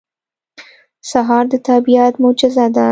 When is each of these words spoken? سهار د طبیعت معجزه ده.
سهار 1.11 1.43
د 1.51 1.53
طبیعت 1.69 2.13
معجزه 2.21 2.65
ده. 2.73 2.79